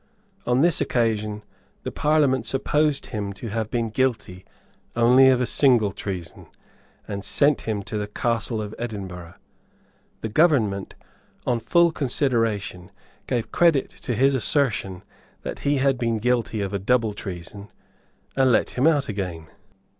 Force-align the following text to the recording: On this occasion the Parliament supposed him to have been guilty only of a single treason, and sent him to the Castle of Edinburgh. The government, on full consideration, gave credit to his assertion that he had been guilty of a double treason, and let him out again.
On 0.47 0.61
this 0.61 0.81
occasion 0.81 1.43
the 1.83 1.91
Parliament 1.91 2.47
supposed 2.47 3.05
him 3.13 3.33
to 3.33 3.49
have 3.49 3.69
been 3.69 3.91
guilty 3.91 4.43
only 4.95 5.29
of 5.29 5.39
a 5.39 5.45
single 5.45 5.91
treason, 5.91 6.47
and 7.07 7.23
sent 7.23 7.67
him 7.69 7.83
to 7.83 7.99
the 7.99 8.07
Castle 8.07 8.63
of 8.63 8.73
Edinburgh. 8.79 9.35
The 10.21 10.29
government, 10.29 10.95
on 11.45 11.59
full 11.59 11.91
consideration, 11.91 12.89
gave 13.27 13.51
credit 13.51 13.91
to 13.91 14.15
his 14.15 14.33
assertion 14.33 15.03
that 15.43 15.59
he 15.59 15.77
had 15.77 15.99
been 15.99 16.17
guilty 16.17 16.61
of 16.61 16.73
a 16.73 16.79
double 16.79 17.13
treason, 17.13 17.69
and 18.35 18.51
let 18.51 18.71
him 18.71 18.87
out 18.87 19.07
again. 19.07 19.49